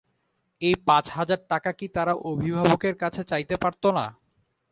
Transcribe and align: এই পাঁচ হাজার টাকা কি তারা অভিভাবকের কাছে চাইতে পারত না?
এই 0.61 0.75
পাঁচ 0.87 1.05
হাজার 1.09 1.39
টাকা 1.51 1.71
কি 1.79 1.87
তারা 1.95 2.13
অভিভাবকের 2.31 2.95
কাছে 3.01 3.21
চাইতে 3.31 3.55
পারত 3.63 3.83
না? 3.97 4.05